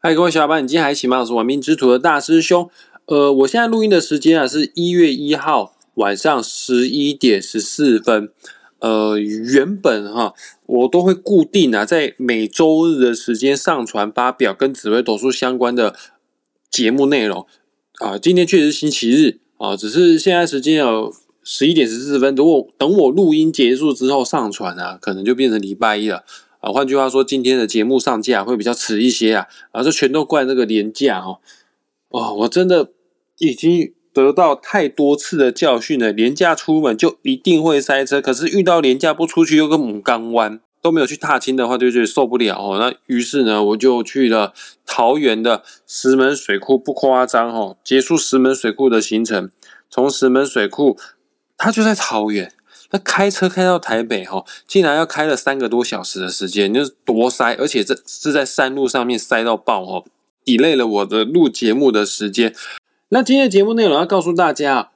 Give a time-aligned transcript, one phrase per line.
[0.00, 1.18] 嗨，各位小伙伴，你今天还行吗？
[1.18, 2.70] 我是玩命之徒的大师兄。
[3.06, 8.30] 呃，我现在录音的时间啊，是一月一号晚上十一点十四分。
[8.78, 10.34] 呃，原本哈，
[10.66, 15.96] 我都会固定啊，在每周日的时间上传发表跟紫微斗数相关的
[16.70, 17.44] 节目内容
[17.98, 18.16] 啊。
[18.16, 21.12] 今天确实是星期日啊，只是现在时间有
[21.42, 26.22] 十一点十四分，等我等我录音结束之后上传啊，可能就变成礼拜一了。
[26.60, 31.38] 啊，换句话说，今天的节目上架会比较迟一些啊，啊，这全都怪那个廉价哈，
[32.08, 32.90] 哦，我真的
[33.38, 42.76] 已经得到太多次的教训了，廉价出门就一定会塞车，可是遇到廉价不出去又个母钢湾，都没有去踏青的话，就觉得受不了哦。
[42.80, 44.52] 那于是呢，我就去了
[44.84, 49.48] 桃园的石门水库，不夸张哦，结束石门水库的行程，
[49.88, 50.98] 从石门水库，
[51.56, 52.52] 它就在桃园。
[52.90, 60.04] 那开车开到台北哈，竟然要开了三个多小时的时间，就是多塞，而且这是在山路上面塞到爆哈，
[60.44, 62.54] 抵累了我的录节目的时间。
[63.10, 64.90] 那今天的节目内容要告诉大家，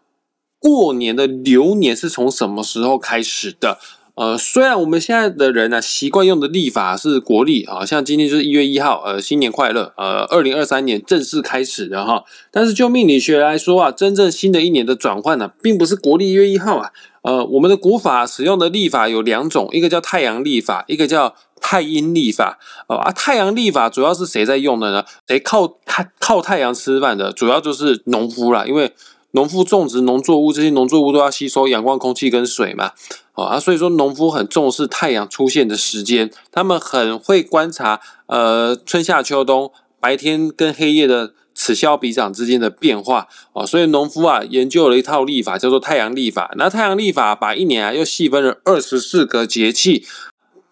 [0.59, 3.79] 过年的流年是从什么时候开始的？
[4.15, 12.23] 呃，虽然我们现在的人呢习惯用的历法是国历啊，像今天就是一月一号，呃，新年快乐，呃，二零二三年正式开始的哈。
[12.51, 16.91] 但是就命理学来说啊，真正新的一年的转换呢，并不是国历一月一号啊。
[17.23, 22.59] 呃，我们的古法使用的历法有两种，一个叫太阳历法，一个叫太阴历法。
[22.89, 25.05] 哦啊，太阳历法主要是谁在用的呢？
[25.27, 28.93] 谁靠太靠太阳吃饭的，主要就是农夫啦，因为。
[29.33, 32.93] 农夫种植农作物，这些农作物都要吸收阳光、空气跟水嘛，
[33.33, 46.53] 啊，所以说农夫很重视太阳出现的时间，他们很会观察，呃，春夏秋冬白天跟黑夜的此消彼长之间的变化，哦，所以农夫啊研究了一套历法，叫做太阳历法。
[46.57, 50.05] 那太阳历法把一年啊又细分了二十四个节气，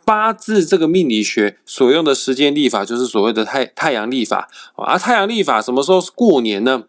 [0.04, 6.84] 八字这个命理学所用的时间历法就是所谓的太太阳历法，啊，太阳历法什么时候是过年呢？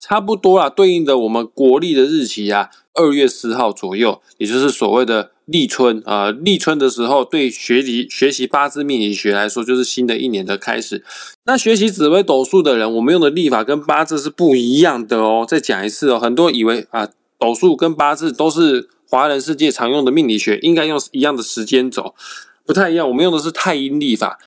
[0.00, 6.30] 差不多啦，对应的我们国历的日期啊，二月四号左右，也就是所谓的立春啊。
[6.30, 11.04] 立春的时候，对学习学习八字命理学来说，就是新的一年的开始。
[11.44, 15.44] 那学习紫微斗数的人，我们用的历法跟八字是不一样的哦。
[15.46, 17.08] 再讲一次哦，很多以为啊，
[17.38, 22.14] 斗数跟八字都是华人世界常用的命理学，应该用一样的时间走，
[22.64, 23.08] 不太一样。
[23.08, 24.38] 我们用的是太阴历法。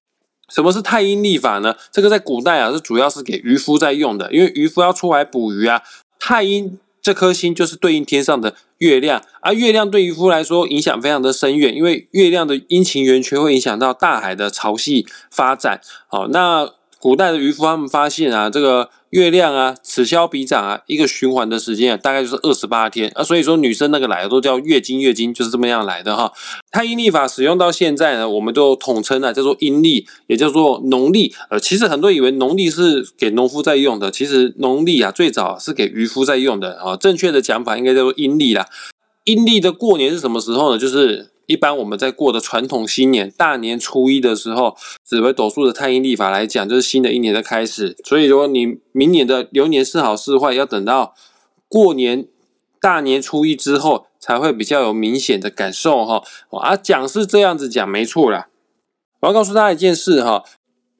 [0.51, 1.75] 什么是太阴历法呢？
[1.91, 5.81] 这个在古代啊，是主要是给渔夫在用的，因为渔夫要出海捕鱼啊。
[6.19, 15.81] 太阴这颗星就是对应天上的月亮，而月亮对渔夫来说影响非常的深远，因为月亮的阴晴圆缺会影响到大海的潮汐发展。
[16.07, 16.69] 好，那。
[17.01, 23.23] 古代的渔夫他们发现啊，这个月亮啊，此消彼长啊，一个循环的时间啊，大概就是二十八天啊。
[23.23, 26.31] 所以说女生那个来的都叫月经，月经就是这么样来的哈。
[26.71, 31.33] 太阴历法使用到现在呢，我们都统称啊叫做阴历，也叫做农历。
[31.49, 36.95] 呃，其实很多以为农历是给农夫在用的，其实农历啊最早是给渔夫在用的啊。
[36.95, 38.65] 正确的讲法应该叫做阴历啦。
[39.25, 40.77] 阴历的过年是什么时候呢？
[40.77, 41.31] 就是。
[41.51, 47.97] 一般我们在过的传统新年大年初一的时候，紫微斗数的太阴历法来讲，就是新的一年的开始。
[48.05, 51.13] 所以说，你明年的流年是好是坏，要等到
[51.67, 52.25] 过年
[52.79, 56.23] 大年初一之后，才会比较有明显的感受哈。
[56.51, 58.47] 啊，讲是这样子讲，没错啦。
[59.19, 60.45] 我要告诉大家一件事哈，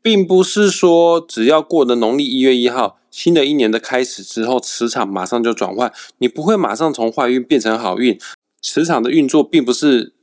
[0.02, 8.20] 并不是说只要过了农历一月一号，新的一年的开始之后，磁场马上就转换，你不会马上从坏运变成好运。
[8.62, 10.14] 磁场的运作并不是。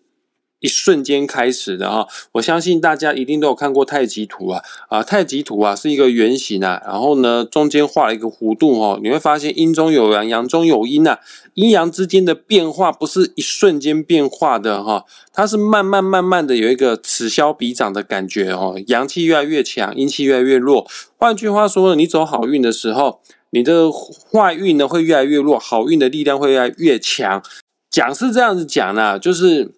[0.61, 11.19] 一瞬间开始的哈，我相信大家一定都有看过太极图啊啊，太极图啊是一个圆形啊，然后呢中间画了一个弧度哈，你会发现阴中有阳，阳中有阴呐，
[11.55, 20.85] 阴阳之间的变化不是一瞬间变化的哈，它是慢慢慢慢的有一个此消彼长的感觉哦，阳气越来越强，阴气越来越弱。
[21.17, 23.21] 换句话说，你走好运的时候，
[23.51, 27.41] 你的坏运呢会越来越弱，好运的力量会越来越强。
[27.89, 29.75] 讲是这样子讲呢，就是。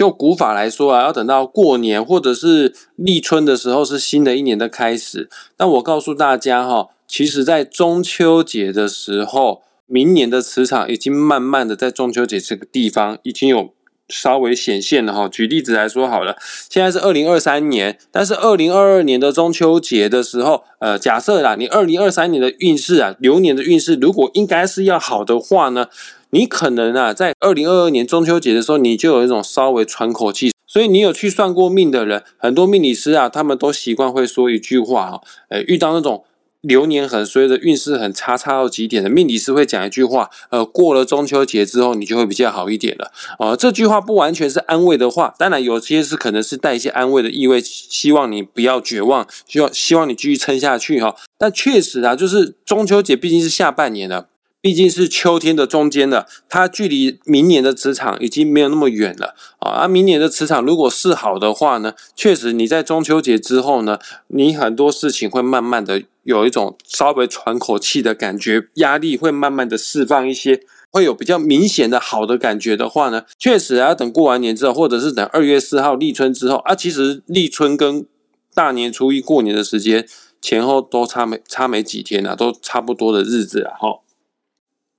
[0.00, 5.28] 就古法来说啊，要等到过年或者是立春的时候，是新的一年的开始。
[5.58, 13.74] 那我告诉大家哈，其实，在中秋节的时候，明年的磁场已经慢慢的在中秋节这个地方已经有
[14.10, 15.28] 稍微显现了哈。
[15.28, 16.36] 举例子来说好了，
[16.68, 25.86] 现在是二零二三年，但是二零二二年的中秋节的时候，呃，假设啦，你二零二三年的运势啊，流年的运势，如果应该是要好的话呢？
[26.32, 30.52] 你可能啊，在二零二二年中秋节的时候，你就有一种稍微喘口气。
[30.64, 36.22] 所以你有去算过命的人，很多命理师啊，他们都习惯会说一句话哈，诶，遇到那种
[36.62, 43.10] 流年很衰的，运势很差，差到极点的命理师会讲一句话，呃，过了中秋节之后，你就会比较好一点了。
[43.38, 51.16] 呃，这句话不完全是安慰的话，当然有些是可能是带一些安慰的意味，希望你不要绝望，希望希望你继续撑下去哈。
[51.38, 54.28] 但确实啊，就是中秋节毕竟是下半年了。
[54.62, 59.80] 毕竟是秋天的中间了，它距离明年的磁场已经没有那么远了啊！
[59.80, 63.98] 而明年的磁场如果是好的话呢，确实你在中秋节之后呢，
[64.28, 70.60] 你很多事情会慢慢的有一种稍微喘口气的感觉，压力会慢慢的释放一些，
[70.90, 78.04] 会有比较明显的好的感觉的话呢，确实要等过完年之后，或者是等二月四号立春之后啊，其实立春跟
[78.52, 80.06] 大年初一过年的时间
[80.42, 84.00] 前后都差没差没几天啊，都差不多的日子啊，哈。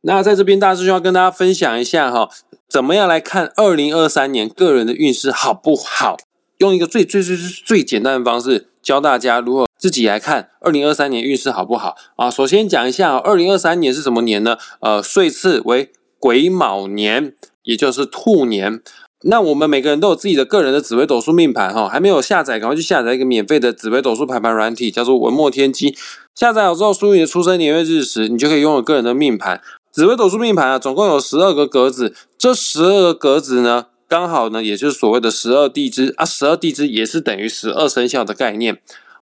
[0.01, 2.29] 那在这边，大师兄要跟大家分享一下哈，
[2.67, 6.17] 怎么样来看二零二三年个人的运势好不好？
[6.57, 12.29] 用一个最最最最最简单的方式教大家如何自己来看二零二三年运势好不好啊？
[12.29, 14.57] 首先讲一下二零二三年是什么年呢？
[14.79, 17.33] 呃，岁次为癸卯年，
[17.63, 18.81] 也就是兔年。
[19.23, 25.95] 那我们每个人都有自己的个人的紫微斗数命盘哈，还没有下载，赶快去下载一个免费的紫微斗数排盘软体，叫做文墨天机。
[26.33, 29.61] 下载好之后，输入你的出生年月日时，你就可以拥有个人的命盘。
[29.91, 38.81] 紫微斗数命盘啊，总共有十二个格子，这十二个格子呢，刚好呢，也就是所谓的十二地支啊，十二地支也是等于十二生肖的概念。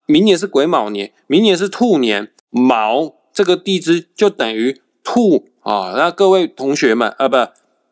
[0.08, 5.94] 明年是癸卯年，明年是兔年，卯这个地支就等于兔啊。
[5.96, 7.38] 那各位同学们啊，不，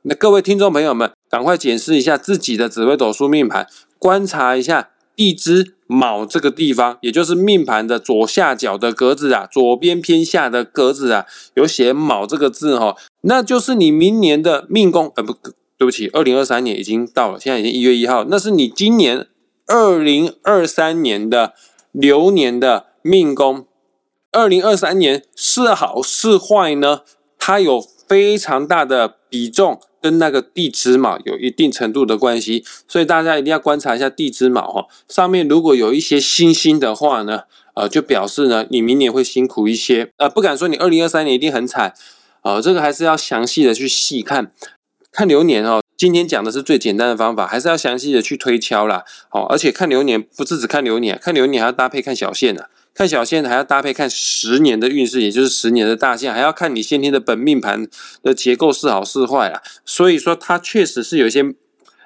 [0.03, 3.67] 那各位听众朋友们，赶快检视一下自己的紫微斗数命盘，
[3.99, 4.89] 观察一下。
[5.15, 15.12] 地支卯这个地方，也就是命盘的左下角的格子啊，左边偏下的格子啊，有写卯这个字哈，那就是你明年的命宫。
[15.15, 15.33] 呃，不
[15.77, 19.27] 对不起，二零二三年已经到了，现在已经一月一号，那是你今年
[19.68, 21.54] 二零二三年的
[21.92, 23.66] 流年的命宫。
[24.31, 27.01] 二零二三年是好是坏呢？
[27.38, 29.80] 它有非常大的比重。
[30.03, 37.44] 跟那个地支卯有一定程度的关系，所以大家一定要观察一下地支卯哈，上面如果有一些星星的话呢，
[37.75, 41.94] 呃，就表示呢你明年会辛苦一些，呃，不敢说你二零二三年一定很惨，
[42.41, 44.51] 呃，这个还是要详细的去细看，
[45.09, 45.81] 看流年哦。
[45.95, 49.06] 今天讲的是最简单的方法，还是要详细的去推敲啦。
[49.29, 52.69] 好，而且看流年不是只看流年，看流年还要搭配看小线的。
[52.94, 57.88] 看小线还要搭配看十年的运势，也就是十年的大线，还要看你先天的本命盘
[58.22, 59.62] 的结构是好是坏啊。
[59.84, 61.44] 所以说它确实是有一些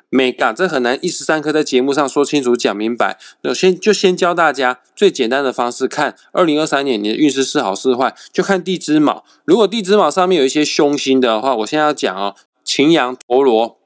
[0.10, 3.19] 美感，这很难一时三刻在节目上说清楚讲明白。
[3.42, 9.25] 那先就先教大家最简单的方式，看二零二三年你的运势是好是坏，就看地支卯。
[9.44, 13.78] 如果地支卯上面有一些凶星的话，我现在要讲哦，擎羊、陀罗、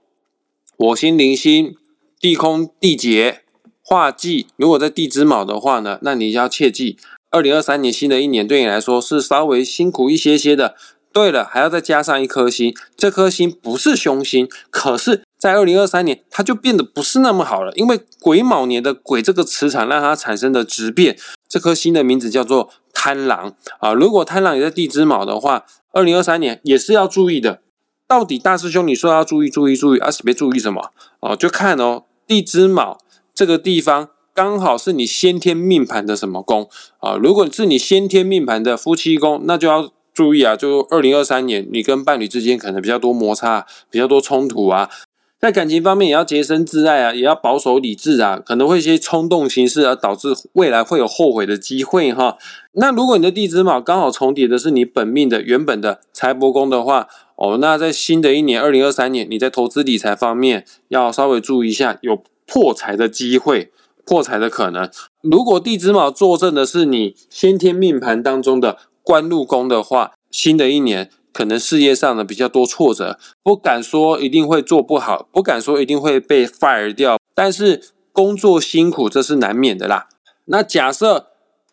[0.77, 1.75] 火星、铃星、
[2.19, 3.41] 地空、地劫。
[3.91, 6.97] 画忌，如果在地支卯的话呢，那你要切记，
[7.29, 10.75] 二零二三年新的一年对你来说是稍微辛苦一些些的。
[11.11, 21.17] 对了，还要再加上一颗星，这颗星不是凶星，可是，在二零二三年它就变得不是那么好了，因为癸卯年的癸这个磁场让它产生的质变，
[21.49, 23.91] 这颗星的名字叫做贪狼啊。
[23.91, 27.59] 如果贪狼也在地支卯的话，二零二三年也是要注意的。
[28.07, 31.35] 到底大师兄你说要注意注意注意，而是别注意什么哦？
[31.35, 32.97] 就看哦，地支卯。
[33.41, 37.15] 这个地方刚好是你先天命盘的什么宫啊？
[37.15, 40.55] 如果是你先天命盘的夫妻宫，那就要注意啊！
[40.55, 44.91] 就二零二三年，你跟伴侣之间可能比较多摩擦，比较多冲突啊。
[45.39, 52.37] 在感情方面也要洁身自爱啊，也要保守理智啊，可能会一些冲动行事而导致未来会有后悔的机会哈。
[52.73, 57.07] 那如果你的地支卯刚好重叠的是你本命的原本的财帛宫的话，
[57.37, 62.21] 哦，那在新的一年二零二三年，你在投资理财方面要稍微注意一下有。
[62.51, 63.71] 破财的机会，
[64.05, 64.89] 破财的可能。
[65.21, 77.81] 如果地支卯坐镇的是你先天命盘当中的官禄宫的话，新的一年可能事业上呢比较多挫折，不敢说一定会做不好，不敢说一定会被 fire 掉，但是
[78.11, 80.09] 工作辛苦这是难免的啦。
[80.43, 81.27] 那假设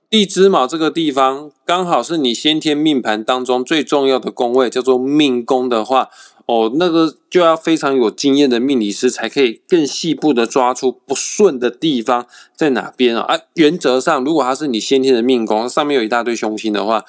[0.09, 6.11] 地支卯这个地方刚好是你先天命盘当中最重要的宫位，叫做命宫的话。
[6.49, 12.27] 哦，那个就要非常有经验的命理师才可以更细部的抓出不顺的地方
[12.57, 13.21] 在哪边啊！
[13.21, 17.05] 啊，原则上，如果它是你先天的命宫，上面有一大堆凶星的话，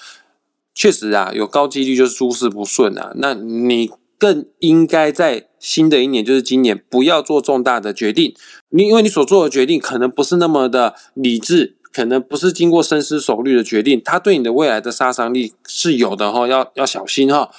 [0.75, 3.13] 确实啊，有高几率就是诸事不顺啊。
[3.15, 8.35] 那你更应该在新的一年，就是今年，不要做重大的决定。
[8.71, 17.49] 你因为你所做的决定可能不是那么的理智，可能不是经过深思熟虑的决定，它对你的未来的杀伤力是有的哈，要要小心哈。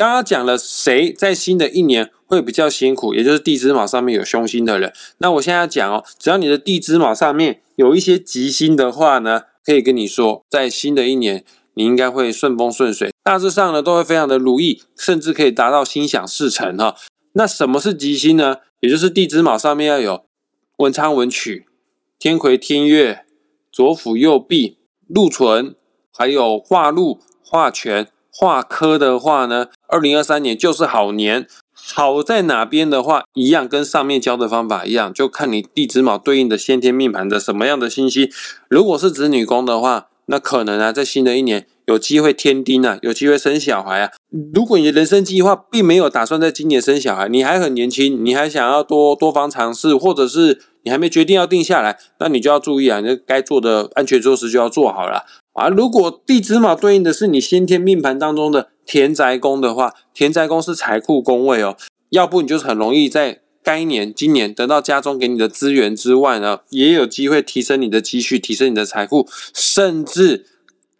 [0.00, 4.94] 刚刚讲了谁在新的一年会比较辛苦，也就是地支卯上面有凶星的人。
[5.18, 16.96] 那我现在讲哦，只要你的地支卯上面有一些吉星的话呢，可以跟你说，在新的一年，你应该会顺风顺水，大致上呢都会非常的如意，甚至可以达到心想事成哈。
[17.34, 18.56] 那什么是吉星呢？
[18.80, 20.24] 也就是地支卯上面要有
[20.78, 21.66] 文昌文曲、
[22.18, 23.26] 天魁天月、
[23.70, 25.74] 左辅右弼、禄存，
[26.10, 31.46] 还有化禄、化权、化科的话呢，二零二三年就是好年。
[31.92, 38.30] 好在哪边的话，一样跟上面教的方法一样，就看你地支卯对应的先天命盘的什么样的信息。
[38.68, 44.10] 如果是子女宫的话，那可能啊，在新的一年有机会添丁啊，有机会生小孩啊。
[44.54, 55.24] 如果你的人生计划并没有打算在今年生小孩，你还很年轻，你还想要多多方尝试，或者是你还没决定要定下来，那你就要注意啊，你该做的安全措施就要做好了
[55.60, 55.68] 啊。
[55.68, 61.76] 如果地支卯对应的是你先天命盘当中的田宅宫的话，田宅宫是财库宫位哦，
[62.10, 70.46] 要不你就是很容易在该年今年得到家中给你的资源之外呢，也有机会提升你的积蓄，提升你的财富，甚至。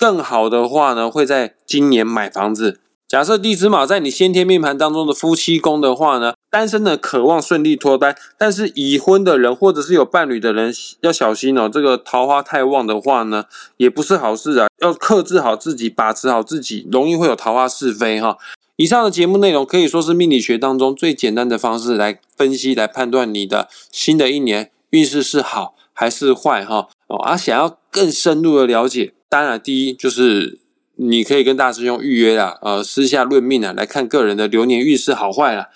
[0.01, 2.81] 更好的话呢，会在今年买房子。
[3.07, 11.69] 假设地支卯在你先天命盘当中的夫妻宫的话呢，单身的渴望顺利脱单，但是已婚的人或者是有伴侣的人要小心哦。
[11.73, 13.45] 这个桃花太旺的话呢，
[13.77, 18.37] 也不是好事啊，要克制好自己，把持好自己，容易会有桃花是非哈。
[18.75, 26.89] 以上的节目内容可以说是命理学当中最简单的方式来分析、来判断你的新的一年运势是好还是坏哈。
[27.07, 29.13] 哦，而想要更深入的了解。
[29.29, 30.59] 当然，第一就是
[30.97, 35.69] 你可以跟大师兄预约啦，呃，私下论命啊，来看个人的流年运势好坏啦。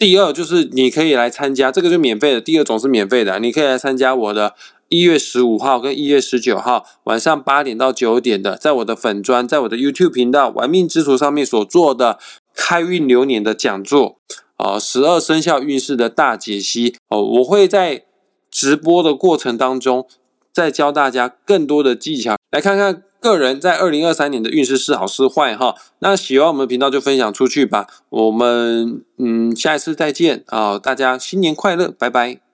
[0.00, 2.40] 第二就是你可以来参加，这个就免费的。
[2.40, 4.54] 第二种是免费的，你可以来参加我的
[4.88, 12.18] 一月十五号跟一月十九号晚上八点到九点的，在我的粉砖，在我的 YouTube 频道“玩命之徒”上面所做的
[12.54, 14.16] 开运流年的讲座，
[14.56, 18.04] 啊，十二生肖运势的大解析哦，我会在
[18.50, 20.08] 直播的过程当中。
[20.52, 25.74] 再教大家更多的技巧，来看看个人在二零二三年的运势是好是坏哈。
[26.00, 27.86] 那喜欢我们频道就分享出去吧。
[28.08, 30.78] 我们嗯下一次再见啊！
[30.78, 32.49] 大家新年快乐，拜拜。